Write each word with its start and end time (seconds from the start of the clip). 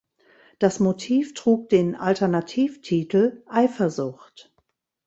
Das 0.57 0.79
Motiv 0.79 1.35
trug 1.35 1.69
den 1.69 1.93
Alternativtitel 1.93 3.43
"Eifersucht". 3.45 4.51